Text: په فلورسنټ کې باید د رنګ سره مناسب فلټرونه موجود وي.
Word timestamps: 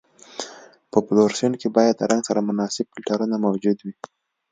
په 0.91 0.97
فلورسنټ 1.05 1.53
کې 1.61 1.67
باید 1.77 1.95
د 1.97 2.01
رنګ 2.11 2.21
سره 2.29 2.47
مناسب 2.49 2.85
فلټرونه 2.93 3.35
موجود 3.45 3.77
وي. 3.81 3.95